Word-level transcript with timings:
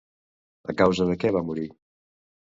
A 0.71 0.73
causa 0.79 1.05
de 1.09 1.17
què 1.23 1.31
va 1.35 1.43
morir? 1.51 1.67